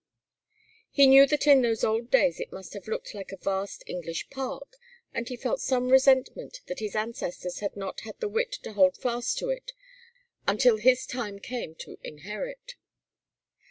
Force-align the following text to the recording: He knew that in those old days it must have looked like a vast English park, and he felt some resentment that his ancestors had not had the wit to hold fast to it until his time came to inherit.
He 0.89 1.05
knew 1.05 1.27
that 1.27 1.45
in 1.45 1.61
those 1.61 1.83
old 1.83 2.09
days 2.09 2.39
it 2.39 2.51
must 2.51 2.73
have 2.73 2.87
looked 2.87 3.13
like 3.13 3.31
a 3.31 3.37
vast 3.37 3.83
English 3.85 4.31
park, 4.31 4.77
and 5.13 5.29
he 5.29 5.35
felt 5.35 5.61
some 5.61 5.89
resentment 5.89 6.61
that 6.65 6.79
his 6.79 6.95
ancestors 6.95 7.59
had 7.59 7.77
not 7.77 7.99
had 7.99 8.19
the 8.19 8.27
wit 8.27 8.53
to 8.63 8.73
hold 8.73 8.97
fast 8.97 9.37
to 9.37 9.49
it 9.49 9.73
until 10.47 10.77
his 10.77 11.05
time 11.05 11.37
came 11.37 11.75
to 11.75 11.99
inherit. 12.03 12.73